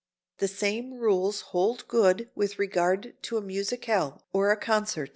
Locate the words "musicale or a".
3.43-4.57